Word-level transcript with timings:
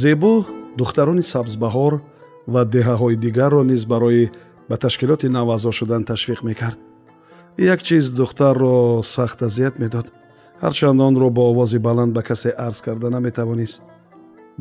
зебо 0.00 0.44
духтарони 0.78 1.24
сабзбаҳор 1.32 1.92
ва 2.52 2.62
деҳаҳои 2.74 3.16
дигарро 3.24 3.62
низ 3.70 3.82
барои 3.92 4.24
ба 4.68 4.76
ташкилоти 4.84 5.28
нав 5.36 5.48
аъзо 5.54 5.70
шудан 5.78 6.02
ташвиқ 6.10 6.40
мекард. 6.48 6.78
Як 7.72 7.80
чиз 7.86 8.04
духтарро 8.20 9.02
сахт 9.14 9.38
азият 9.48 9.74
медод. 9.82 10.06
Ҳарчанд 10.62 10.98
онро 11.08 11.28
бо 11.36 11.42
овози 11.50 11.78
баланд 11.86 12.12
ба 12.16 12.22
касе 12.28 12.50
арз 12.66 12.78
карда 12.86 13.08
наметавонист. 13.10 13.82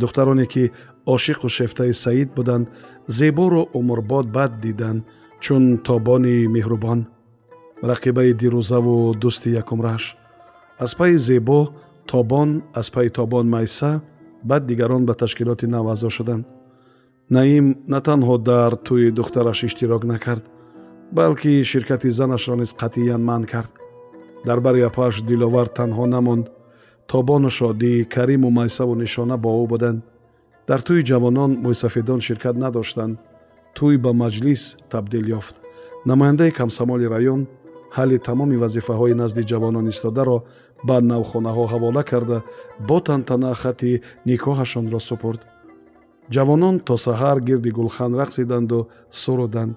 Духтароне 0.02 0.46
ки 0.54 0.64
ошиқу 1.16 1.48
шефтаи 1.58 1.94
саид 2.04 2.30
буданд 2.38 2.66
зеборо 3.18 3.62
умрбод 3.80 4.26
бад 4.38 4.52
диданд 4.64 5.02
чун 5.44 5.64
тобони 5.88 6.48
меҳрубон. 6.56 7.00
Рақибаи 7.92 8.32
дирӯзаву 8.42 8.96
дӯсти 9.22 9.50
якумрааш 9.62 10.04
аз 10.84 10.92
пайи 10.98 11.18
зебо 11.18 11.60
тобон 12.12 12.50
аз 12.80 12.88
пайи 12.94 13.10
тобон 13.10 13.46
майса 13.56 14.02
баъд 14.44 14.66
дигарон 14.66 15.06
ба 15.06 15.14
ташкилоти 15.14 15.68
нав 15.68 15.86
аъзо 15.88 16.10
шуданд 16.10 16.46
наим 17.30 17.66
на 17.88 18.00
танҳо 18.08 18.38
дар 18.38 18.72
тӯи 18.88 19.12
духтараш 19.12 19.64
иштирок 19.64 20.04
накард 20.04 20.46
балки 21.14 21.64
ширкати 21.64 22.10
занашро 22.10 22.56
низ 22.56 22.74
қатъиян 22.74 23.22
манъ 23.22 23.46
кард. 23.46 23.72
Дар 24.46 24.60
бари 24.60 24.82
апаш 24.82 25.22
диловар 25.22 25.68
танҳо 25.68 26.06
намонд 26.06 26.46
тобону 27.08 27.50
шодӣ 27.50 28.06
кариму 28.14 28.50
майсаву 28.50 28.96
нишона 28.96 29.38
бо 29.38 29.50
ӯ 29.64 29.68
буданд. 29.68 30.04
Дар 30.68 30.80
тӯи 30.88 31.04
ҷавонон 31.10 31.52
мӯйсафедон 31.64 32.20
ширкат 32.28 32.56
надоштанд. 32.64 33.20
Тӯй 33.78 33.96
ба 34.04 34.12
маҷлис 34.22 34.64
табдил 34.92 35.26
ёфт. 35.40 35.56
Намояндаи 36.06 36.52
камсамоли 36.52 37.06
раён 37.16 37.42
ҳалли 37.98 38.18
тамоми 38.28 38.58
вазифаҳои 38.64 39.14
назди 39.22 39.44
ҷавонон 39.52 39.86
истодаро 39.94 40.38
ба 40.88 40.96
навхонаҳо 41.12 41.66
ҳавола 41.74 42.04
карда 42.12 42.38
бо 42.88 42.98
тантана 43.08 43.54
хати 43.62 44.02
никоҳашонро 44.30 45.00
супурд. 45.10 45.42
Ҷавонон 46.36 46.76
то 46.88 46.94
саҳар 47.06 47.38
гирди 47.48 47.72
гулхан 47.80 48.12
рақсиданду 48.22 48.80
суруданд 49.22 49.74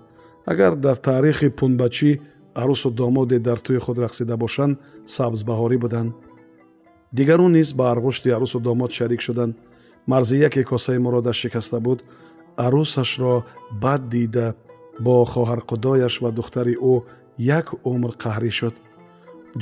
агар 0.52 0.72
дар 0.84 0.96
таърихи 1.08 1.48
пунбачӣ 1.58 2.10
арӯсу 2.62 2.90
домоде 3.00 3.38
дар 3.38 3.58
тӯи 3.66 3.78
худ 3.84 3.98
рақсида 4.04 4.34
бошанд 4.44 4.78
сабзбаҳорӣ 5.14 5.76
буданд. 5.84 6.10
Дигарон 7.16 7.52
низ 7.58 7.68
ба 7.78 7.84
арғушти 7.94 8.28
арӯсу 8.36 8.58
домод 8.60 8.91
шарик 8.98 9.20
шуданд. 9.26 9.54
Марзия 10.06 10.48
ки 10.54 10.62
косаи 10.70 10.98
муродаш 10.98 11.36
шикаста 11.42 11.78
буд. 11.86 11.98
Арӯсашро 12.66 13.34
бад 13.82 14.02
дида 14.12 14.46
бо 15.04 15.14
хоҳарқудояш 15.32 16.14
ва 16.22 16.30
духтари 16.38 16.74
ӯ 16.92 16.94
як 17.58 17.66
умр 17.92 18.12
қаҳрӣ 18.22 18.50
шуд 18.58 18.75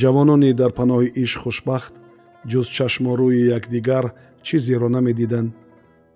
ҷавонони 0.00 0.50
дар 0.60 0.70
паноҳи 0.78 1.14
ишқ 1.24 1.40
хушбахт 1.44 1.94
ҷуз 2.50 2.66
чашморӯи 2.76 3.40
якдигар 3.58 4.04
чизеро 4.46 4.88
намедиданд. 4.96 5.50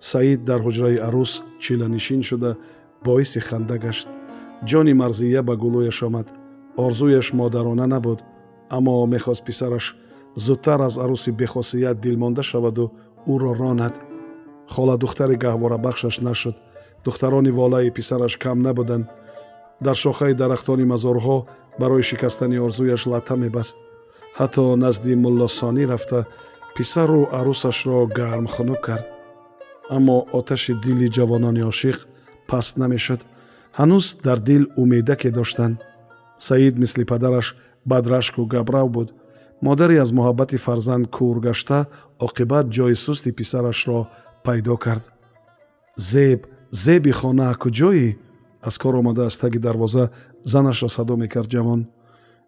Саид 0.09 0.39
дар 0.49 0.59
ҳуҷраи 0.65 0.97
арӯс 1.07 1.31
чиланишин 1.63 2.21
шуда 2.29 2.51
боиси 3.05 3.39
ханда 3.47 3.77
гашт. 3.85 4.07
Ҷони 4.69 4.93
марзия 5.01 5.41
ба 5.47 5.53
гулӯяш 5.63 5.99
омад. 6.07 6.27
Орзуяш 6.85 7.27
модарона 7.39 7.87
набуд. 7.93 8.19
Аммо 8.75 8.93
мехост 9.13 9.43
писараш 9.47 9.85
зудтар 10.45 10.79
аз 10.87 10.95
арӯси 11.03 11.31
бехосият 11.39 11.97
дилмонда 12.03 12.43
шаваду 12.49 12.85
ӯро 13.33 13.51
ронад. 13.59 13.95
Хола 14.73 14.95
духтари 15.03 15.35
гаҳворабахшаш 15.43 16.15
нашуд. 16.27 16.55
Духтарони 17.05 17.51
волаи 17.59 17.89
писараш 17.97 18.33
кам 18.43 18.59
набуданд 18.67 19.05
дар 19.85 19.95
шохаи 20.03 20.33
дарахтони 20.33 20.85
мазорҳо 20.93 21.37
барои 21.79 22.07
шикастани 22.09 22.57
орзуяш 22.65 23.01
латта 23.11 23.35
мебаст. 23.35 23.77
Ҳатто 24.39 24.63
назди 24.83 25.13
муллосонӣ 25.23 25.83
рафта 25.91 26.19
писару 26.75 27.21
арӯсашро 27.39 27.99
гармхунук 28.17 28.81
кард. 28.87 29.05
Аммо 29.95 30.17
оташи 30.37 30.73
дили 30.83 31.07
ҷавонони 31.15 31.63
ошиқ 31.71 31.97
паст 32.49 32.73
намешуд. 32.81 33.21
Ҳанӯз 33.79 34.05
дар 34.25 34.39
дил 34.49 34.63
умедаке 34.81 35.29
доштанд. 35.37 35.75
Саид 36.47 36.75
мисли 36.83 37.03
падараш 37.11 37.47
бадрашку 37.85 38.41
габрав 38.53 38.87
буд. 38.95 39.09
Модаре 39.61 39.97
аз 40.03 40.11
муҳаббати 40.17 40.57
фарзанд 40.65 41.05
кӯр 41.15 41.37
гашта 41.47 41.79
оқибат 42.25 42.65
ҷои 42.75 42.95
сусти 43.05 43.31
писарашро 43.39 43.99
пайдо 44.45 44.75
кард. 44.85 45.05
Зеб 46.09 46.39
зеби 46.83 47.11
хона 47.19 47.49
куҷоӣ 47.61 48.07
аз 48.61 48.77
кор 48.77 48.93
омада 48.93 49.25
аз 49.25 49.37
таги 49.37 49.59
дарвоза 49.59 50.09
занашро 50.43 50.89
садо 50.89 51.17
мекард 51.17 51.49
ҷавон. 51.51 51.87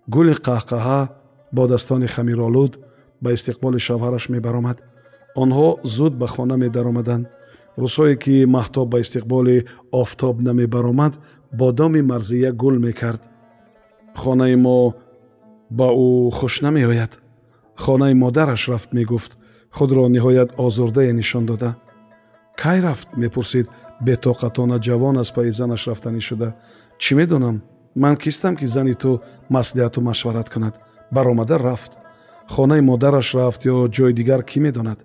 Гули 0.07 0.33
қаҳқаҳа 0.33 1.09
бо 1.51 1.67
дастони 1.67 2.07
хамиролуд 2.07 2.79
ба 3.22 3.29
истиқболи 3.33 3.79
шавҳараш 3.88 4.29
мебаромад. 4.29 4.77
Онҳо 5.35 5.69
зуд 5.83 6.13
ба 6.21 6.27
хона 6.27 6.57
медаромаданд. 6.57 7.25
Рӯзҳое 7.81 8.16
ки 8.23 8.45
маҳтоб 8.55 8.88
ба 8.94 8.97
истиқболи 9.03 9.66
офтоб 9.91 10.35
намебаромад 10.47 11.13
бодоми 11.59 12.01
марзия 12.01 12.51
гул 12.51 12.75
мекард. 12.88 13.21
Хонаи 14.21 14.55
мо 14.55 14.94
ба 15.69 15.88
ӯ 16.05 16.31
хуш 16.38 16.61
намеояд. 16.61 17.11
Хонаи 17.83 18.13
модараш 18.13 18.67
рафт 18.71 18.89
мегуфт. 18.94 19.38
Худро 19.77 20.03
ниҳоят 20.16 20.50
озурдае 20.57 21.13
нишон 21.13 21.45
дода. 21.45 21.75
Кай 22.61 22.77
рафт 22.81 23.09
мепурсид 23.21 23.67
бетоқатона 24.06 24.78
ҷавон 24.79 25.16
аз 25.22 25.29
пайи 25.35 25.51
занаш 25.51 25.88
рафтанӣ 25.88 26.22
шуда. 26.22 26.50
Чӣ 27.01 27.12
медонам? 27.16 27.62
Ман 27.95 28.16
кистам 28.16 28.56
ки 28.59 28.66
зани 28.66 28.95
ту 29.01 29.12
маслиҳату 29.56 30.00
машварат 30.01 30.50
кунад. 30.50 30.75
Баромада 31.12 31.57
рафт. 31.59 31.91
Хонаи 32.53 32.81
модараш 32.81 33.35
рафт 33.35 33.62
ё 33.73 33.75
ҷои 33.95 34.13
дигар 34.19 34.41
кӣ 34.50 34.59
медонад? 34.66 35.00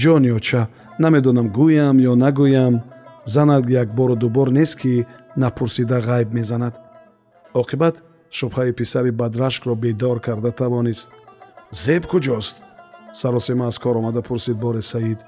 Ҷон 0.00 0.22
ё 0.34 0.38
ча? 0.46 0.62
Намедонам 1.02 1.48
гӯям 1.58 1.96
ё 2.10 2.12
нагӯям. 2.22 2.74
Занат 3.34 3.64
якбору 3.82 4.16
дубор 4.16 4.48
нест 4.58 4.74
ки 4.80 5.06
напурсида 5.42 5.98
ғайб 6.08 6.28
мезанад. 6.38 6.74
Оқибат 7.60 7.96
шубҳаи 8.38 8.72
писари 8.72 9.10
бадрашкро 9.10 9.74
бедор 9.74 10.18
карда 10.26 10.50
тавонист. 10.60 11.08
Зеб 11.82 12.02
куҷост? 12.12 12.56
Саросема 13.20 13.66
аз 13.66 13.78
кор 13.78 13.96
омада 13.96 14.22
пурсид 14.22 14.56
боре 14.56 14.82
саид 14.82 15.18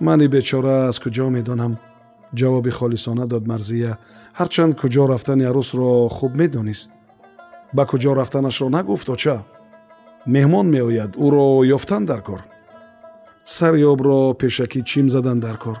мани 0.00 0.28
бечора 0.28 0.74
аз 0.88 0.98
куҷо 0.98 1.30
медонам 1.30 1.72
ҷавоби 2.38 2.70
холисона 2.78 3.24
дод 3.32 3.44
марзия 3.52 3.92
ҳарчанд 4.38 4.72
куҷо 4.80 5.04
рафтани 5.12 5.44
арӯсро 5.50 6.08
хуб 6.16 6.32
медонист 6.40 6.90
ба 7.76 7.82
куҷо 7.90 8.10
рафтанашро 8.20 8.68
нагуфт 8.76 9.08
оча 9.14 9.36
меҳмон 10.34 10.66
меояд 10.74 11.12
ӯро 11.24 11.46
ёфтан 11.76 12.02
дар 12.10 12.20
кор. 12.28 12.40
Сари 13.44 13.82
обро 13.92 14.18
пешакӣ 14.40 14.80
чим 14.90 15.06
задан 15.14 15.38
дар 15.40 15.56
кор. 15.64 15.78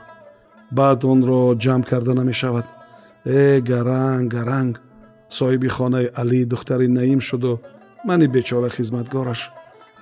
Баъд 0.76 1.00
онро 1.12 1.42
ҷамъ 1.64 1.84
карда 1.90 2.12
намешавад. 2.20 2.66
Э 3.24 3.60
гаранг 3.70 4.26
гаранг! 4.34 4.74
Соҳиби 5.38 5.68
хонаи 5.76 6.06
алӣ 6.20 6.40
духтари 6.52 6.88
наим 6.88 7.20
шуду 7.28 7.52
мани 8.08 8.26
бечора 8.36 8.68
хизматгораш. 8.76 9.40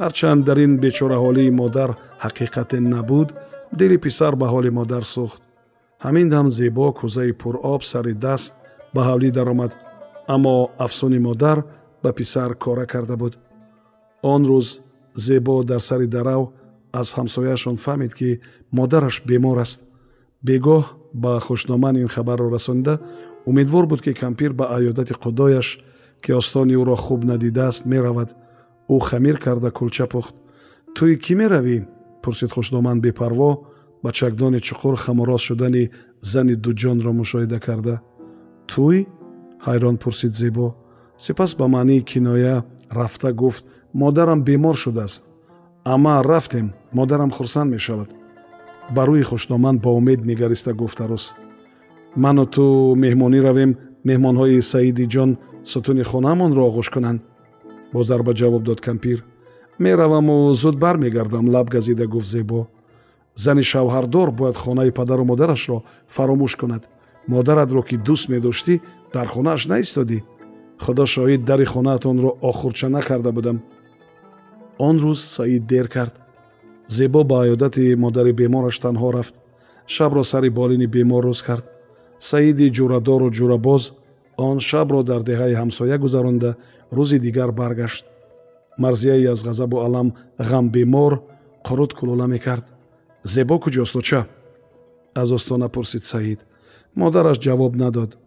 Ҳарчанд 0.00 0.40
дар 0.48 0.58
ин 0.66 0.72
бечораҳолии 0.84 1.56
модар 1.60 1.90
ҳақиқате 2.24 2.78
набуд 2.94 3.28
дили 3.78 3.96
писар 4.04 4.32
ба 4.40 4.46
ҳоли 4.52 4.70
модар 4.78 5.04
сӯхт 5.14 5.40
ҳамин 6.04 6.28
дам 6.28 6.46
зебо 6.50 6.86
кӯзаи 6.98 7.32
пуроб 7.40 7.82
сари 7.92 8.14
даст 8.24 8.54
ба 8.94 9.00
ҳавлӣ 9.08 9.30
даромад 9.38 9.72
аммо 10.34 10.56
афсуни 10.84 11.18
модар 11.26 11.58
ба 12.02 12.10
писар 12.18 12.50
кора 12.54 12.86
карда 12.86 13.16
буд. 13.16 13.38
Он 14.22 14.42
рӯз 14.50 14.68
зебо 15.26 15.54
дар 15.70 15.80
сари 15.88 16.06
дарав 16.06 16.42
аз 17.00 17.08
ҳамсояшон 17.18 17.76
фаҳмид 17.84 18.12
ки 18.18 18.40
модараш 18.78 19.16
бемор 19.28 19.58
аст. 19.64 19.80
Бегоҳ 20.46 20.84
ба 21.22 21.32
хушноман 21.46 21.96
ин 22.02 22.08
хабарро 22.08 22.48
расонида 22.50 22.94
умедвор 23.50 23.86
буд 23.86 24.00
ки 24.02 24.12
кампир 24.14 24.52
ба 24.52 24.64
айёдати 24.76 25.14
қудояш 25.24 25.68
ки 26.22 26.30
остони 26.40 26.74
ӯро 26.80 26.96
хуб 26.96 27.20
надидааст 27.24 27.86
меравад. 27.92 28.30
Ӯ 28.94 28.96
хамир 29.08 29.36
карда 29.44 29.70
кулча 29.70 30.06
пухт. 30.06 30.34
Туи 30.94 31.14
кӣ 31.24 31.34
меравӣ 31.40 31.76
пурсид 32.22 32.50
хушноман 32.52 33.00
бепарво 33.00 33.50
ба 34.02 34.10
чакдони 34.12 34.60
чуқур 34.66 34.94
хамороз 34.96 35.40
шудани 35.48 35.90
зани 36.20 36.54
дуҷонро 36.64 37.12
мушоҳида 37.20 37.58
карда. 37.66 37.94
Туй? 38.70 38.96
Ҳайрон 39.66 39.96
пурсид 40.02 40.34
зебо. 40.40 40.66
Сипас 41.24 41.50
ба 41.58 41.66
маънии 41.68 42.06
киноя 42.10 42.64
рафта 42.90 43.32
гуфт 43.32 43.64
модарам 43.94 44.42
бемор 44.42 44.76
шудааст 44.76 45.30
ама 45.84 46.22
рафтем 46.22 46.72
модарам 46.92 47.30
хурсанд 47.30 47.72
мешавад 47.72 48.10
ба 48.94 49.02
рӯи 49.06 49.22
хушноман 49.22 49.78
бо 49.78 49.90
умед 49.98 50.20
нигариста 50.24 50.72
гуфт 50.72 51.00
арӯс 51.00 51.24
ману 52.16 52.44
ту 52.54 52.94
меҳмонӣ 53.02 53.40
равем 53.46 53.72
меҳмонҳои 54.08 54.62
саиди 54.72 55.06
ҷон 55.14 55.30
сутуни 55.70 56.02
хонаамонро 56.10 56.62
оғӯш 56.70 56.88
кунанд 56.94 57.20
бо 57.92 58.02
зарба 58.02 58.32
ҷавоб 58.40 58.62
дод 58.62 58.80
кампир. 58.80 59.24
Мераваму 59.78 60.52
зуд 60.52 60.76
бармегардам 60.84 61.48
лаб 61.54 61.66
газида 61.70 62.06
гуфт 62.06 62.28
зебо 62.34 62.68
зани 63.34 63.62
шавҳардор 63.62 64.30
бояд 64.30 64.56
хонаи 64.56 64.90
падару 64.90 65.24
модарашро 65.24 65.82
фаромӯш 66.14 66.56
кунад. 66.56 66.88
Модаратро 67.28 67.82
ки 67.82 67.96
дӯст 67.96 68.28
медоштӣ 68.28 68.80
дар 69.14 69.26
хонааш 69.26 69.66
наистодӣ. 69.66 70.18
Худо 70.84 71.04
шоҳид 71.14 71.44
дари 71.44 71.64
хонаатонро 71.64 72.30
охурча 72.50 72.88
накарда 72.88 73.32
будам. 73.32 73.62
Он 74.78 74.96
рӯз 75.04 75.20
саид 75.36 75.66
дер 75.66 75.88
кард. 75.88 76.14
Зебо 76.88 77.24
ба 77.24 77.36
аёдати 77.44 77.94
модари 77.94 78.32
бемораш 78.32 78.76
танҳо 78.84 79.08
рафт. 79.16 79.34
Шабро 79.86 80.22
сари 80.24 80.50
болини 80.50 80.86
бемор 80.86 81.24
рӯз 81.28 81.40
кард. 81.48 81.64
Саиди 82.18 82.66
ҷурадору 82.76 83.28
ҷурабоз 83.36 83.82
он 84.36 84.58
шабро 84.68 85.02
дар 85.02 85.22
деҳаи 85.30 85.54
ҳамсоя 85.60 85.98
гузаронда 85.98 86.50
рӯзи 86.96 87.18
дигар 87.26 87.50
баргашт. 87.52 88.04
Марзияи 88.78 89.26
аз 89.26 89.40
ғазабу 89.48 89.76
алам 89.86 90.08
ғамбемор 90.38 91.12
қуруд 91.66 91.92
кулула 91.98 92.26
мекард 92.26 92.66
зебо 93.22 93.58
куҷост 93.58 94.02
ча 94.02 94.26
аз 95.14 95.30
остона 95.32 95.68
пурсид 95.68 96.04
саид. 96.04 96.46
Модараш 96.94 97.38
ҷавоб 97.38 97.76
надод. 97.76 98.18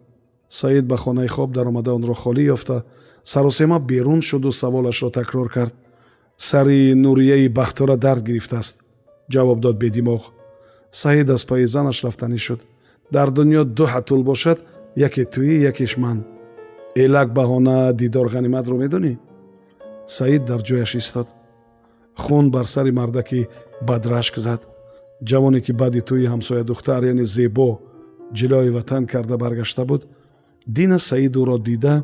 Саид 0.48 0.86
ба 0.86 0.96
хонаи 0.96 1.28
хоб 1.28 1.52
даромада 1.52 1.92
онро 1.94 2.14
холӣ 2.14 2.42
ёфта. 2.54 2.84
Саросема 3.22 3.78
берун 3.78 4.22
шуду 4.22 4.52
саволашро 4.52 5.10
такрор 5.10 5.48
кард. 5.50 5.74
Сари 6.36 6.94
нурияи 6.94 7.48
бахтора 7.48 7.96
дард 7.96 8.22
гирифтааст. 8.22 8.84
Ҷавоб 9.32 9.60
дод 9.60 9.76
бедимоғ. 9.82 10.22
Саид 10.90 11.30
аз 11.30 11.44
пайи 11.44 11.66
занаш 11.66 12.04
рафтанӣ 12.04 12.38
шуд. 12.38 12.60
Дар 13.12 13.28
дунё 13.30 13.64
ду 13.64 13.84
ҳатул 13.86 14.22
бошад 14.22 14.58
яке 14.96 15.24
туӣ 15.24 15.54
якеш 15.70 15.96
ман. 15.96 16.24
Элак 16.96 17.28
баҳона 17.32 17.92
дидор 17.92 18.26
ғаниматро 18.34 18.76
медонӣ? 18.76 19.18
Саид 20.06 20.44
дар 20.44 20.60
ҷояш 20.62 20.94
истод. 20.94 21.26
Хун 22.16 22.50
бар 22.50 22.66
сари 22.66 22.90
мардаки 22.90 23.48
бадрашк 23.88 24.38
зад 24.38 24.73
ҷавоне 25.22 25.60
ки 25.60 25.72
баъди 25.72 26.00
тӯи 26.08 26.26
ҳамсоя 26.32 26.64
духтар 26.64 27.02
яъне 27.04 27.26
зебо 27.26 27.68
ҷилои 28.38 28.70
ватан 28.76 29.06
карда 29.06 29.36
баргашта 29.36 29.84
буд 29.84 30.02
дина 30.66 30.98
саидуро 30.98 31.58
дида 31.58 31.94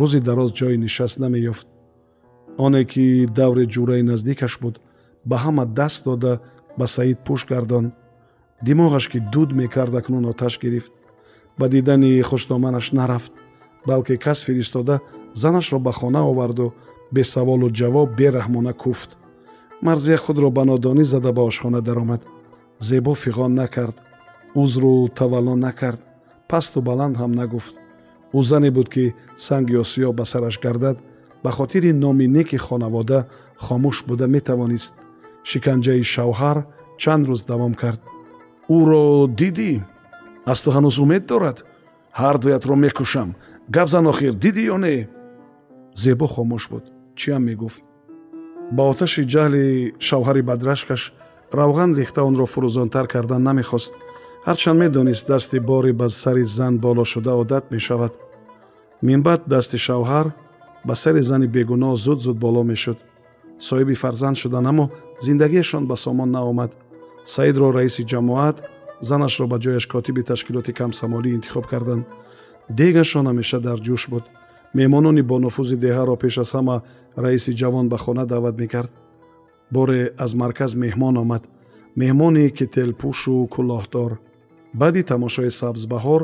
рӯзи 0.00 0.20
дароз 0.20 0.50
ҷои 0.58 0.76
нишаст 0.84 1.18
намеёфт. 1.24 1.66
Оне 2.64 2.84
ки 2.84 3.26
даври 3.38 3.64
ҷураи 3.74 4.02
наздикаш 4.02 4.58
буд 4.62 4.80
ба 5.24 5.36
ҳама 5.44 5.64
даст 5.78 6.04
дода 6.04 6.32
ба 6.78 6.86
саид 6.86 7.18
пӯш 7.26 7.46
гардон. 7.50 7.92
Димоғаш 8.66 9.04
ки 9.12 9.18
дуд 9.32 9.50
мекард 9.60 9.94
акнун 9.94 10.24
оташ 10.26 10.54
гирифт. 10.62 10.92
Ба 11.58 11.68
дидани 11.68 12.22
хушноманаш 12.22 12.92
нарафт 12.92 13.32
балки 13.86 14.16
кас 14.16 14.44
фиристода 14.46 15.00
занашро 15.34 15.78
ба 15.78 15.92
хона 15.92 16.22
оварду 16.30 16.74
бесаволу 17.12 17.68
ҷавоб 17.70 18.08
бераҳмона 18.18 18.72
куфт. 18.72 19.10
Марзия 19.82 20.16
худро 20.16 20.50
ба 20.50 20.64
нодонӣ 20.64 21.04
зада 21.04 21.32
ба 21.32 21.42
ошхона 21.42 21.80
даромад 21.80 22.22
зебо 22.78 23.14
фиғон 23.14 23.54
накард 23.54 23.96
узру 24.54 25.08
тавалло 25.08 25.56
накард 25.56 26.00
пасту 26.48 26.80
баланд 26.80 27.16
ҳам 27.16 27.32
нагуфт. 27.32 27.74
Ӯ 28.32 28.42
зане 28.42 28.70
буд 28.70 28.88
ки 28.88 29.14
санги 29.36 29.74
осиё 29.82 30.12
ба 30.12 30.24
сараш 30.24 30.58
гардад 30.60 30.98
ба 31.42 31.50
хотири 31.50 31.92
номи 31.92 32.26
неки 32.26 32.56
хонавода 32.56 33.28
хомӯш 33.64 34.04
буда 34.08 34.26
метавонист. 34.26 34.94
Шиканҷаи 35.48 36.02
шавҳар 36.14 36.58
чанд 37.02 37.24
рӯз 37.28 37.42
давом 37.50 37.74
кард. 37.74 38.00
Ӯро 38.76 39.04
дидӣ? 39.38 39.72
Аз 40.52 40.58
ту 40.62 40.70
ҳанӯз 40.70 40.96
умед 41.04 41.24
дорад? 41.26 41.58
Ҳардуятро 42.20 42.74
мекушам. 42.84 43.30
Гап 43.74 43.88
зан 43.88 44.06
охир 44.12 44.34
дидӣ 44.44 44.62
ё 44.74 44.76
не? 44.84 45.08
Зебо 46.02 46.26
хомӯш 46.34 46.64
буд. 46.70 46.84
Чиам 47.18 47.42
мегуфт? 47.48 47.82
Ба 48.76 48.82
оташи 48.90 49.22
ҷаҳли 49.32 49.66
шавҳари 50.06 50.42
бадрашкаш 50.50 51.02
равған 51.52 51.96
рехта 51.96 52.22
онро 52.22 52.46
фурӯзонтар 52.46 53.06
кардан 53.06 53.42
намехост. 53.42 53.94
Ҳарчанд 54.46 54.78
медонист 54.78 55.26
дасти 55.28 55.58
бори 55.58 55.92
ба 55.92 56.08
сари 56.08 56.44
зан 56.44 56.78
боло 56.78 57.04
шуда 57.04 57.34
одат 57.34 57.70
мешавад. 57.70 58.12
Минбаъд 59.02 59.42
дасти 59.46 59.76
шавҳар 59.76 60.32
ба 60.84 60.94
сари 60.94 61.22
зани 61.22 61.46
бегуноҳ 61.46 61.96
зуд 61.96 62.20
зуд 62.20 62.38
боло 62.38 62.62
мешуд. 62.62 62.98
Соҳиби 63.60 63.94
фарзанд 63.94 64.36
шудан 64.36 64.66
аммо 64.66 64.90
зиндагиашон 65.20 65.86
ба 65.86 65.96
сомон 65.96 66.30
наомад. 66.30 66.70
Саидро 67.24 67.72
раиси 67.72 68.02
ҷамоат 68.04 68.56
занашро 69.00 69.46
ба 69.46 69.58
ҷояш 69.58 69.86
котиби 69.92 70.22
ташкилоти 70.22 70.72
камсамолӣ 70.72 71.30
интихоб 71.32 71.66
карданд. 71.66 72.04
Дегашон 72.78 73.26
ҳамеша 73.26 73.58
дар 73.60 73.78
ҷӯш 73.86 74.02
буд. 74.10 74.24
Меҳмонони 74.74 75.22
бонуфузи 75.22 75.76
деҳаро 75.84 76.16
пеш 76.22 76.38
аз 76.38 76.50
ҳама 76.56 76.76
раиси 77.24 77.52
ҷавон 77.60 77.86
ба 77.88 77.98
хона 78.04 78.24
даъват 78.26 78.56
мекард 78.62 78.92
боре 79.74 80.02
аз 80.24 80.32
марказ 80.34 80.72
меҳмон 80.84 81.14
омад. 81.22 81.42
Меҳмоне 82.00 82.44
кетелпӯшу 82.58 83.36
кӯлоҳдор 83.54 84.12
баъди 84.80 85.02
тамошои 85.02 85.50
сабзбаҳор 85.60 86.22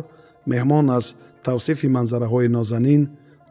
меҳмон 0.53 0.87
аз 0.99 1.07
тавсифи 1.47 1.89
манзараҳои 1.97 2.49
нозанин 2.59 3.03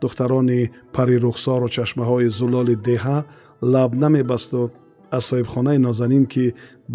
духтарони 0.01 0.71
парирухсору 0.95 1.67
чашмаҳои 1.75 2.27
зулоли 2.39 2.75
деҳа 2.89 3.17
лаб 3.73 3.91
намебасту. 4.03 4.61
Аз 5.17 5.23
соҳибхонаи 5.29 5.77
нозанин 5.87 6.25
ки 6.33 6.45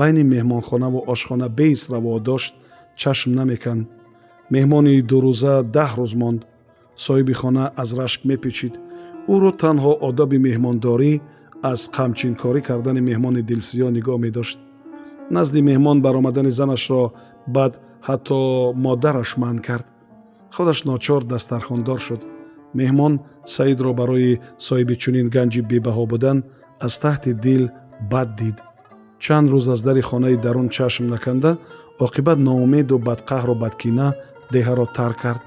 байни 0.00 0.22
меҳмонхонаву 0.34 1.00
ошхона 1.12 1.48
бейс 1.60 1.80
раво 1.92 2.14
дошт 2.28 2.52
чашм 3.00 3.30
намеканд. 3.38 3.82
Меҳмони 4.54 4.94
дурӯза 5.10 5.54
даҳ 5.76 5.90
рӯз 5.98 6.12
монд. 6.22 6.40
Соҳиби 7.06 7.34
хона 7.40 7.64
аз 7.82 7.90
рашк 7.98 8.20
мепечид. 8.30 8.74
Ӯро 9.34 9.50
танҳо 9.62 9.92
одоби 10.08 10.38
меҳмондорӣ 10.46 11.12
аз 11.62 11.80
қамчинкорӣ 11.96 12.60
кардани 12.68 13.00
меҳмони 13.00 13.42
дилсиё 13.42 13.88
нигоҳ 13.96 14.18
медошт. 14.26 14.58
Назди 15.30 15.60
меҳмон 15.70 15.98
баромадани 16.06 16.50
занашро 16.50 17.02
баъд 17.56 17.72
ҳатто 18.08 18.38
модараш 18.84 19.30
манъ 19.42 19.60
кард. 19.66 19.86
Худаш 20.54 20.78
ночор 20.90 21.22
дастархондор 21.32 21.98
шуд. 22.06 22.22
Меҳмон 22.80 23.12
саидро 23.54 23.90
барои 24.00 24.40
соҳиби 24.66 24.94
чунин 25.02 25.26
ганҷи 25.34 25.60
бебаҳо 25.70 26.04
будан 26.12 26.38
аз 26.86 26.94
таҳти 27.04 27.32
дил 27.44 27.64
бад 28.12 28.28
дид. 28.40 28.56
Чанд 29.24 29.46
рӯз 29.52 29.66
аз 29.74 29.80
дари 29.86 30.02
хонаи 30.08 30.36
дарун 30.36 30.68
чашм 30.76 31.04
наканда 31.14 31.50
оқибат 32.06 32.38
ноумеду 32.48 32.96
бадқаҳру 33.08 33.54
бадкина 33.62 34.08
деҳаро 34.54 34.86
тарк 34.96 35.18
кард. 35.22 35.42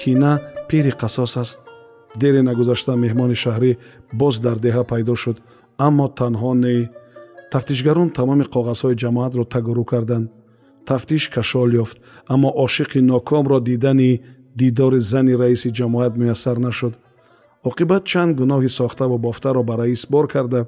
Кина 0.00 0.32
пири 0.68 0.92
қасос 1.02 1.32
аст 1.42 1.58
дере 2.16 2.42
нагузашта 2.42 2.92
меҳмони 2.96 3.36
шаҳрӣ 3.44 3.72
боз 4.20 4.34
дар 4.40 4.56
деҳа 4.66 4.84
пайдо 4.92 5.14
шуд 5.22 5.36
аммо 5.86 6.06
танҳо 6.20 6.52
не. 6.64 6.76
Тафтишгарон 7.52 8.08
тамоми 8.18 8.44
коғазҳои 8.54 9.00
ҷамоатро 9.02 9.44
тагурӯ 9.54 9.84
карданд. 9.92 10.26
Тафтиш 10.88 11.24
кашол 11.34 11.70
ёфт 11.82 11.96
аммо 12.32 12.48
ошиқи 12.64 13.00
нокомро 13.10 13.58
дидани 13.68 14.10
дидори 14.60 15.00
зани 15.10 15.34
раиси 15.42 15.70
ҷамоат 15.78 16.12
муяссар 16.20 16.56
нашуд. 16.66 16.94
Оқибат 17.68 18.02
чанд 18.10 18.32
гуноҳи 18.40 18.68
сохтаву 18.78 19.18
бофтаро 19.26 19.62
ба 19.68 19.74
раис 19.80 20.02
бор 20.12 20.26
карда. 20.34 20.60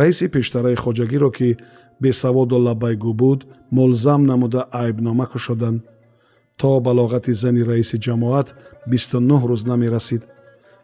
Раиси 0.00 0.26
пештараи 0.34 0.76
хоҷагиро 0.84 1.30
ки 1.36 1.48
бесаводу 2.02 2.56
лабайгӯ 2.66 3.12
буд 3.20 3.40
мулзам 3.76 4.20
намуда 4.30 4.62
айбнома 4.82 5.26
кушоданд. 5.32 5.82
То 6.56 6.80
балоғати 6.86 7.32
зани 7.42 7.62
раиси 7.70 7.96
ҷамоат 8.06 8.48
бисту 8.90 9.18
нӯҳ 9.30 9.42
рӯз 9.50 9.62
намерасид 9.70 10.22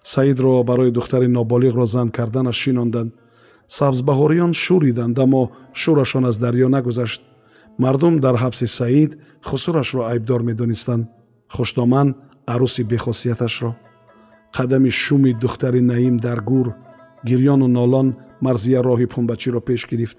саидро 0.03 0.63
барои 0.65 0.91
духтари 0.91 1.27
ноболиғро 1.27 1.87
зан 1.87 2.09
карданаш 2.11 2.57
шинонданд. 2.57 3.13
Сабзбаҳориён 3.69 4.53
шӯриданд 4.53 5.19
аммо 5.19 5.51
шӯрашон 5.73 6.25
аз 6.27 6.39
дарьё 6.39 6.69
нагузашт. 6.69 7.23
Мардум 7.79 8.21
дар 8.21 8.35
ҳабси 8.37 8.67
саид 8.67 9.19
хусурашро 9.43 10.03
айбдор 10.11 10.43
медонистанд. 10.43 11.09
Хушноман 11.49 12.09
арӯси 12.47 12.83
бехосияташро 12.85 13.77
қадами 14.57 14.91
шуми 14.91 15.33
духтари 15.33 15.81
наим 15.81 16.17
дар 16.19 16.41
гур 16.41 16.75
гирьёну 17.25 17.67
нолон 17.69 18.17
марзия 18.41 18.83
роҳи 18.83 19.07
пунбачиро 19.07 19.61
пеш 19.61 19.87
гирифт. 19.91 20.19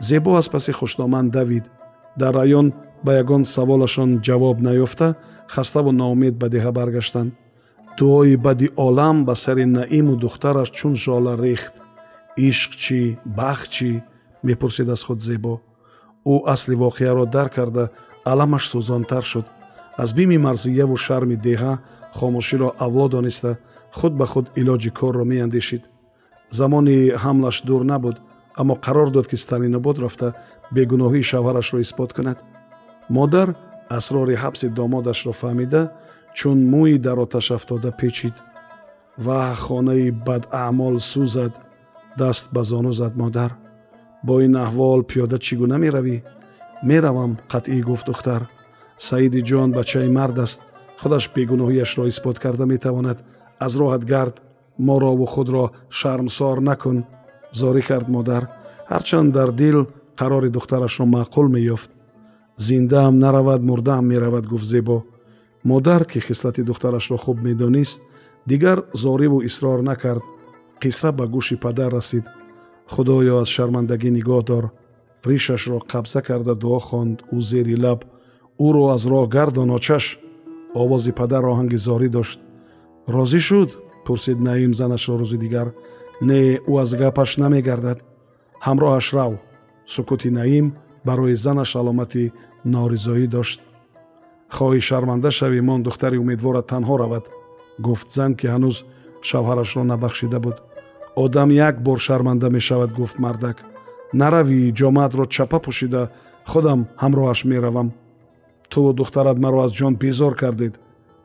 Зебо 0.00 0.36
аз 0.36 0.48
паси 0.48 0.72
хушноман 0.72 1.30
давид. 1.30 1.70
Дар 2.16 2.34
раён 2.34 2.72
ба 3.04 3.12
ягон 3.14 3.44
саволашон 3.44 4.20
ҷавоб 4.20 4.60
наёфта 4.60 5.16
хаставу 5.48 5.92
ноумед 5.92 6.34
ба 6.36 6.48
деҳа 6.48 6.72
баргаштанд 6.72 7.32
дуои 7.98 8.36
бади 8.36 8.70
олам 8.76 9.24
ба 9.24 9.34
сари 9.34 9.64
наиму 9.64 10.16
духтараш 10.16 10.70
чун 10.70 10.94
жола 10.96 11.36
рехт. 11.36 11.74
Ишқ 12.36 12.70
чӣ 12.82 13.00
бахт 13.24 13.70
чӣ? 13.70 14.02
Мепурсид 14.42 14.88
аз 14.88 15.02
худ 15.02 15.20
зебо. 15.20 15.60
Ӯ 16.26 16.34
асли 16.46 16.74
воқеаро 16.74 17.26
дарк 17.26 17.54
карда 17.54 17.90
аламаш 18.24 18.64
сӯзонтар 18.70 19.24
шуд. 19.32 19.46
Аз 19.96 20.12
бими 20.14 20.38
марзияву 20.38 20.96
шарми 20.96 21.36
деҳа 21.36 21.72
хомӯширо 22.18 22.68
авло 22.84 23.08
дониста 23.08 23.58
худ 23.98 24.12
ба 24.20 24.26
худ 24.26 24.46
илоҷи 24.60 24.90
корро 24.90 25.24
меандешид. 25.24 25.82
Замони 26.50 26.96
ҳамлаш 27.24 27.56
дур 27.68 27.82
набуд 27.84 28.16
аммо 28.60 28.74
қарор 28.84 29.10
дод 29.10 29.26
ки 29.30 29.36
сталинобод 29.36 29.96
рафта 30.04 30.28
бегуноҳии 30.74 31.28
шавҳарашро 31.30 31.78
исбот 31.80 32.12
кунад. 32.16 32.38
Модар 33.08 33.48
асрори 33.98 34.34
ҳабси 34.42 34.66
домодашро 34.78 35.32
фаҳмида 35.32 35.82
чун 36.38 36.58
мӯи 36.72 36.98
дар 37.06 37.18
оташ 37.24 37.46
афтода 37.56 37.90
печид 38.00 38.36
ва 39.24 39.54
хонаи 39.64 40.10
бадаъмол 40.26 40.96
сӯзад 41.10 41.54
даст 42.20 42.44
ба 42.54 42.62
зону 42.70 42.92
зад 43.00 43.14
модар 43.22 43.52
бо 44.26 44.34
ин 44.46 44.54
аҳвол 44.66 45.00
пиёда 45.10 45.38
чӣ 45.44 45.54
гуна 45.60 45.76
меравӣ? 45.84 46.16
Меравам 46.88 47.32
қатъӣ 47.52 47.80
гуфт 47.88 48.06
духтар. 48.10 48.42
Саиди 49.06 49.40
ҷон 49.48 49.68
бачаи 49.78 50.08
мард 50.18 50.36
аст. 50.44 50.60
Худаш 51.00 51.24
бегуноҳиашро 51.34 52.04
исбот 52.12 52.38
карда 52.44 52.64
метавонад. 52.72 53.18
Аз 53.64 53.72
роҳат 53.80 54.04
гард 54.12 54.36
морову 54.86 55.26
худро 55.34 55.64
шармсор 55.98 56.58
накун 56.68 56.98
зорӣ 57.58 57.82
кард 57.90 58.08
модар 58.16 58.42
ҳарчанд 58.92 59.30
дар 59.36 59.50
дил 59.60 59.78
қарори 60.18 60.50
духтарашро 60.56 61.04
маъқул 61.16 61.46
меёфт. 61.54 61.90
Зиндаам 62.66 63.14
наравад 63.24 63.60
мурдаам 63.68 64.04
меравад 64.12 64.44
гуфт 64.52 64.66
зебо 64.72 64.96
модар 65.64 66.04
ки 66.04 66.18
хислати 66.20 66.62
духтарашро 66.62 67.16
хуб 67.16 67.42
медонист 67.42 68.02
дигар 68.46 68.84
зориву 68.92 69.42
исрор 69.42 69.82
накард 69.82 70.22
қисса 70.82 71.12
ба 71.12 71.26
гӯши 71.26 71.56
падар 71.56 71.92
расид. 71.92 72.24
Худоё 72.92 73.40
аз 73.42 73.48
шармандагӣ 73.48 74.10
нигоҳ 74.10 74.42
дор. 74.50 74.64
Ришашро 75.26 75.78
қабза 75.92 76.20
карда 76.28 76.54
дуо 76.54 76.78
хонд 76.88 77.16
ӯ 77.36 77.40
зери 77.40 77.76
лаб 77.84 78.00
ӯро 78.66 78.84
аз 78.94 79.02
роҳ 79.10 79.26
гардоночаш 79.36 80.04
овози 80.82 81.12
падар 81.20 81.44
оҳанги 81.52 81.78
зорӣ 81.86 82.08
дошт. 82.16 82.38
Розӣ 83.14 83.40
шуд? 83.48 83.70
пурсид 84.06 84.38
наим 84.48 84.72
занашро 84.80 85.14
рӯзи 85.20 85.38
дигар. 85.44 85.68
Не 86.28 86.40
ӯ 86.70 86.74
аз 86.82 86.90
гапаш 87.00 87.30
намегардад. 87.42 87.98
Ҳамроҳаш 88.66 89.06
рав. 89.16 89.32
Сукути 89.94 90.30
наим 90.38 90.66
барои 91.06 91.36
занаш 91.44 91.70
аломати 91.80 92.24
норизоӣ 92.72 93.26
дошт 93.36 93.60
хоҳӣ 94.56 94.80
шарманда 94.88 95.30
шавӣ 95.38 95.60
мон 95.68 95.80
духтари 95.86 96.16
умедворат 96.24 96.66
танҳо 96.72 96.94
равад. 97.02 97.24
Гуфт 97.86 98.08
зан 98.16 98.32
ки 98.38 98.46
ҳанӯз 98.54 98.76
шавҳарашро 99.28 99.82
набахшида 99.92 100.38
буд. 100.44 100.56
Одам 101.24 101.48
як 101.68 101.76
бор 101.86 101.98
шарманда 102.06 102.48
мешавад 102.56 102.90
гуфт 102.98 103.16
мардак. 103.24 103.56
Наравӣ 104.20 104.60
ҷомаатро 104.78 105.24
чапа 105.34 105.58
пӯшида 105.64 106.02
худам 106.50 106.80
ҳамроҳаш 107.02 107.40
меравам. 107.50 107.88
Ту 108.72 108.80
духтарат 109.00 109.38
маро 109.44 109.58
аз 109.66 109.72
ҷон 109.78 109.94
безор 110.02 110.32
кардед. 110.42 110.74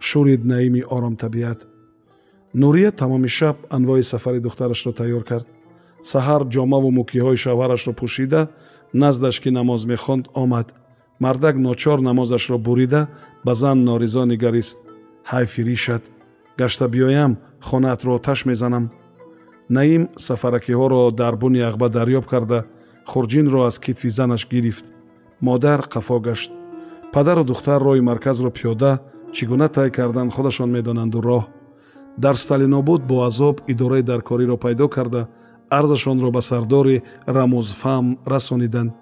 Шурид 0.07 0.41
наими 0.51 0.81
оромтабиат 0.96 1.60
нурия 2.53 2.91
тамоми 2.91 3.27
шаб 3.27 3.55
анвои 3.69 4.03
сафари 4.03 4.39
духтарашро 4.39 4.91
тайёр 4.91 5.24
кард. 5.24 5.48
Саҳар 6.12 6.41
ҷомаву 6.53 6.89
мукиҳои 7.00 7.38
шавҳарашро 7.46 7.93
пӯшида 8.00 8.41
наздаш 8.93 9.36
ки 9.41 9.50
намоз 9.50 9.81
мехонд 9.86 10.25
омад 10.34 10.67
мардак 11.20 11.56
ночор 11.56 12.00
намозашро 12.02 12.58
бурида 12.58 13.08
ба 13.46 13.54
зан 13.54 13.84
норизо 13.84 14.26
нигарист 14.26 14.78
ҳайфи 15.32 15.62
ришат 15.64 16.04
гашта 16.58 16.88
биёям 16.88 17.38
хонаатро 17.62 18.16
оташ 18.16 18.46
мезанам. 18.46 18.92
Наим 19.70 20.10
сафаракиҳоро 20.16 21.12
дар 21.12 21.36
буни 21.36 21.60
ағба 21.70 21.88
дарёб 21.90 22.26
карда 22.26 22.66
хурҷинро 23.06 23.66
аз 23.68 23.80
китфи 23.80 24.10
занаш 24.10 24.48
гирифт. 24.50 24.86
Модар 25.42 25.80
қафо 25.94 26.20
гашт. 26.20 26.52
Падару 27.14 27.44
духтар 27.44 27.82
роҳи 27.82 28.02
марказро 28.02 28.50
пиёда 28.50 28.92
чӣ 29.34 29.46
гуна 29.46 29.68
тай 29.68 29.90
кардан 29.92 30.30
худашон 30.30 30.70
медонанду 30.72 31.20
роҳ. 31.22 31.44
Дар 32.18 32.36
сталинобуд 32.36 33.02
бо 33.10 33.26
азоб 33.26 33.62
идораи 33.68 34.02
даркориро 34.02 34.58
пайдо 34.58 34.88
карда 34.88 35.28
арзашонро 35.70 36.32
ба 36.32 36.42
сардори 36.42 37.04
рамузфам 37.26 38.20
расониданд 38.26 38.94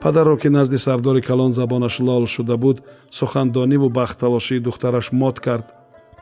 падарро 0.00 0.36
ки 0.36 0.48
назди 0.48 0.78
сардори 0.78 1.22
калон 1.22 1.52
забонаш 1.52 2.00
лол 2.00 2.26
шуда 2.26 2.56
буд 2.56 2.82
сухандониву 3.10 3.88
бахтталошии 3.88 4.58
духтараш 4.58 5.12
мот 5.12 5.40
кард. 5.40 5.66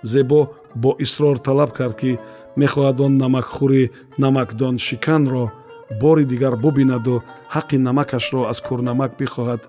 Зебо 0.03 0.51
бо 0.75 0.97
исрор 0.99 1.39
талаб 1.39 1.73
кард 1.73 1.97
ки 1.97 2.19
мехоҳад 2.57 3.01
он 3.01 3.17
намакхӯри 3.17 3.91
намакдон 4.19 4.79
шиканро 4.79 5.53
бори 6.01 6.25
дигар 6.25 6.57
бубинаду 6.57 7.23
ҳаққи 7.55 7.77
намакашро 7.79 8.45
аз 8.45 8.61
курнамак 8.61 9.13
бихоҳад. 9.19 9.63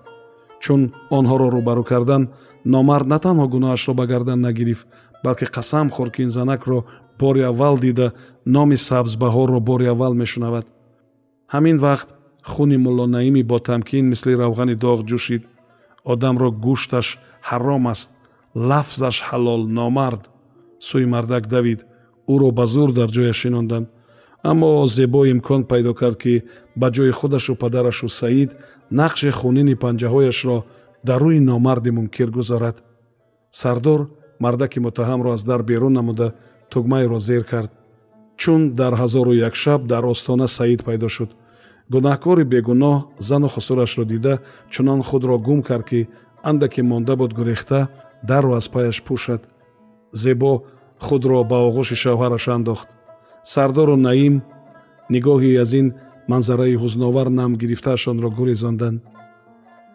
Чун 0.60 0.92
онҳоро 1.10 1.48
рӯбарӯ 1.56 1.84
кардан 1.84 2.28
номард 2.64 3.06
на 3.06 3.18
танҳо 3.18 3.46
гуноҳашро 3.54 3.94
ба 3.94 4.06
гардан 4.06 4.40
нагирифт 4.40 4.86
балки 5.24 5.44
қасам 5.44 5.86
хӯр 5.94 6.10
ки 6.10 6.22
ин 6.22 6.30
занакро 6.30 6.84
бори 7.18 7.42
аввал 7.42 7.76
дида 7.78 8.12
номи 8.46 8.76
сабзбаҳорро 8.76 9.60
бори 9.60 9.86
аввал 9.86 10.14
мешунавад. 10.14 10.66
Ҳамин 11.54 11.76
вақт 11.86 12.08
хуни 12.42 12.76
мулло 12.76 13.06
наими 13.06 13.42
бо 13.42 13.58
тамкин 13.58 14.08
мисли 14.08 14.34
равғани 14.34 14.74
доғ 14.74 15.04
ҷӯшид 15.10 15.42
одамро 16.04 16.50
гӯшташ 16.50 17.18
ҳаром 17.48 17.84
аст 17.92 18.10
лафзаш 18.54 19.16
ҳалол 19.28 19.62
номард. 19.78 20.22
Сӯи 20.88 21.06
мардак 21.06 21.44
давид 21.46 21.80
ӯро 22.32 22.50
ба 22.58 22.64
зур 22.66 22.90
дар 22.92 23.08
ҷояш 23.16 23.36
шинонданд. 23.42 23.86
Аммо 24.50 24.86
зебо 24.86 25.20
имкон 25.32 25.62
пайдо 25.70 25.92
кард 25.94 26.16
ки 26.22 26.34
ба 26.80 26.88
ҷои 26.96 27.12
худашу 27.18 27.54
падарашу 27.62 28.08
саид 28.08 28.50
нақши 29.00 29.30
хунини 29.38 29.74
панҷаҳояшро 29.82 30.58
дар 31.08 31.20
рӯи 31.24 31.40
номарди 31.50 31.90
мункир 31.98 32.28
гузорад. 32.30 32.76
Сардор 33.50 34.00
мардаки 34.44 34.78
муттаҳамро 34.80 35.30
аз 35.36 35.44
дар 35.44 35.62
берун 35.62 35.92
намуда 35.92 36.34
тугмаеро 36.70 37.18
зер 37.18 37.44
кард. 37.44 37.70
Чун 38.40 38.72
дар 38.80 38.92
ҳазору 39.00 39.32
як 39.48 39.54
шаб 39.54 39.80
дар 39.86 40.04
остона 40.04 40.46
саид 40.48 40.84
пайдо 40.84 41.08
шуд 41.08 41.30
гунаҳкори 41.92 42.44
бегуноҳ 42.52 42.96
зану 43.28 43.48
хусурашро 43.54 44.04
дида 44.12 44.34
чунон 44.72 45.00
худро 45.08 45.36
гум 45.46 45.60
кард 45.68 45.84
ки 45.90 46.00
андаке 46.50 46.82
монда 46.82 47.14
буд 47.20 47.32
гурехта 47.38 47.88
дарро 48.28 48.52
аз 48.60 48.66
паяш 48.74 48.98
пӯшад. 49.06 49.42
Зебо 50.22 50.52
худро 51.06 51.38
ба 51.50 51.58
оғӯши 51.68 51.96
шавҳараш 52.02 52.44
андохт. 52.56 52.88
Сардору 53.52 53.96
наим 53.96 54.34
нигоҳи 55.14 55.60
аз 55.64 55.72
ин 55.80 55.86
манзараи 56.30 56.80
ҳузновар 56.82 57.28
нам 57.40 57.50
гирифтаашонро 57.60 58.28
гурезонданд 58.38 58.98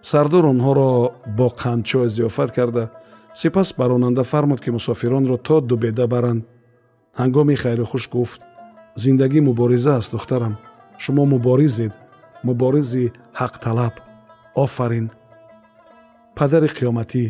сардор 0.10 0.44
онҳоро 0.54 0.92
бо 1.38 1.48
қандчой 1.62 2.08
зиёфат 2.16 2.50
карда. 2.58 2.84
Сипас 3.40 3.70
баронанда 3.80 4.24
фармуд 4.32 4.60
ки 4.64 4.70
мусофиронро 4.78 5.38
то 5.38 5.56
дубеда 5.62 6.06
баранд. 6.14 6.42
Ҳангоми 7.20 7.56
хайрухуш 7.64 8.04
гуфт 8.16 8.42
зиндагӣ 9.04 9.40
мубориза 9.42 9.96
аст 10.00 10.12
духтарам 10.12 10.56
шумо 11.04 11.24
муборизед 11.34 11.94
муборизи 12.48 13.06
ҳақталаб. 13.40 13.96
Офарин. 14.64 15.08
Падари 16.38 16.70
қиёматӣ 16.78 17.24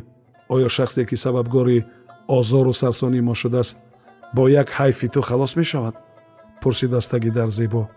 оё 0.54 0.70
шахсе 0.78 1.06
ки 1.10 1.16
сабабгори 1.16 1.86
озору 2.28 2.74
сарсонии 2.74 3.26
мо 3.28 3.34
шудааст 3.42 3.78
бо 4.36 4.44
як 4.62 4.70
ҳайфи 4.78 5.08
ту 5.14 5.22
халос 5.22 5.56
мешавад? 5.56 5.96
Пурсид 6.62 6.94
аз 6.94 7.08
таги 7.08 7.30
дар 7.38 7.50
зебо. 7.50 7.90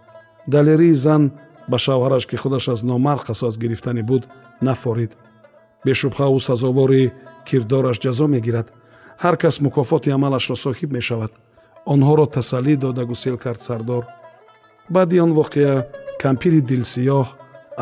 Далерии 0.46 0.94
зан 1.04 1.22
ба 1.70 1.76
шавҳараш 1.84 2.25
ки 2.30 2.37
худаш 2.37 2.68
аз 2.68 2.82
номард 2.82 3.22
қасос 3.28 3.54
гирифтанӣ 3.62 4.02
буд 4.02 4.22
нафорид. 4.66 5.12
Бешубҳа 5.87 6.26
ӯ 6.37 6.38
сазовори 6.48 7.12
кирдораш 7.48 7.98
ҷазо 8.04 8.26
мегирад. 8.34 8.68
Ҳар 9.22 9.37
кас 9.42 9.56
мукофоти 9.60 10.10
амалашро 10.16 10.56
соҳиб 10.64 10.90
мешавад. 10.98 11.32
Онҳоро 11.92 12.26
тасаллӣ 12.37 12.75
дода 12.84 13.02
гусел 13.10 13.37
кард 13.44 13.60
сардор 13.68 14.04
баъди 14.90 15.21
он 15.21 15.33
воқеа 15.33 15.87
кампири 16.23 16.61
дилсиёҳ 16.61 17.26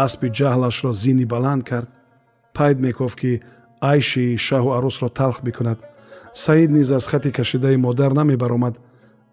аспи 0.04 0.26
ҷаҳлашро 0.38 0.92
зини 0.92 1.24
баланд 1.24 1.62
кард. 1.70 1.88
Пайд 2.56 2.78
мекофт 2.86 3.16
ки 3.20 3.32
айши 3.80 4.36
шаҳу 4.46 4.70
арӯсро 4.76 5.08
талх 5.18 5.38
бикунад. 5.46 5.78
Саид 6.34 6.70
низ 6.70 6.92
аз 6.92 7.06
хати 7.06 7.30
кашидаи 7.32 7.76
модар 7.76 8.12
намебаромад. 8.20 8.74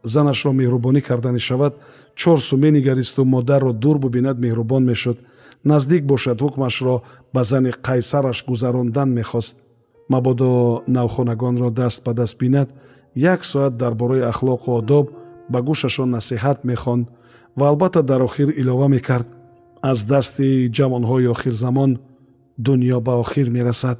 Занашро 0.04 0.52
меҳрубонӣ 0.60 1.02
карданӣ 1.08 1.40
шавад 1.40 1.74
чор 2.16 2.40
су 2.48 2.56
менигаристу 2.58 3.22
модарро 3.26 3.74
дур 3.74 3.98
бубинад 3.98 4.38
меҳрубон 4.46 4.84
мешуд. 4.92 5.18
Наздик 5.64 6.04
бошад 6.12 6.38
ҳукмашро 6.44 6.96
ба 7.34 7.42
зани 7.44 7.72
қайсараш 7.88 8.46
гузарондан 8.50 9.10
мехост. 9.20 9.56
Мабодо 10.10 10.84
навхонагонро 10.88 11.70
даст 11.70 12.04
ба 12.06 12.14
даст 12.14 12.40
бинад 12.40 12.70
як 13.16 13.46
соат 13.46 13.78
дар 13.78 13.94
бораи 13.94 14.22
ахлоқу 14.32 14.70
одоб 14.80 15.06
ба 15.50 15.60
гӯшашон 15.62 16.10
насиҳат 16.16 16.64
мехонд 16.64 17.08
ва 17.56 17.68
албатта 17.68 18.04
дар 18.04 18.22
охир 18.22 18.50
илова 18.50 18.88
мекард. 18.88 19.28
Аз 19.82 20.06
дасти 20.06 20.70
ҷавонҳои 20.70 21.28
охирзамон 21.28 22.00
дунё 22.58 23.00
ба 23.02 23.14
охир 23.20 23.50
мерасад 23.50 24.00